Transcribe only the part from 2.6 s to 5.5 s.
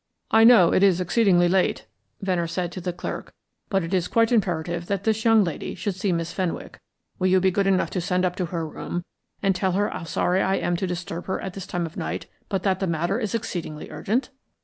to the clerk, "but it is quite imperative that this young